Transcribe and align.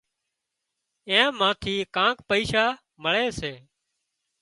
اين 1.09 1.27
مان 1.39 1.53
ٿي 1.61 1.75
ڪانڪ 1.95 2.17
پئيشا 2.29 2.65
مۯي 3.03 3.27
سي 3.39 3.53